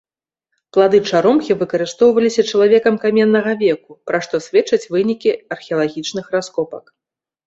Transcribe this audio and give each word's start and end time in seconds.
Плады 0.75 0.99
чаромхі 1.15 1.57
выкарыстоўваліся 1.61 2.45
чалавекам 2.53 2.95
каменнага 3.03 3.51
веку, 3.63 3.91
пра 4.13 4.17
што 4.29 4.35
сведчаць 4.47 4.79
вынікі 4.95 5.35
археалагічных 5.57 6.25
раскопак. 6.37 6.85